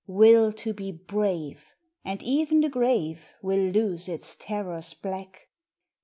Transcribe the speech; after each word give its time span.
Will 0.07 0.51
to 0.53 0.73
be 0.73 0.91
brave 0.91 1.75
And 2.03 2.23
e 2.23 2.43
en 2.49 2.61
the 2.61 2.69
grave 2.69 3.33
Will 3.43 3.69
lose 3.69 4.09
its 4.09 4.35
terrors 4.35 4.95
black. 4.95 5.49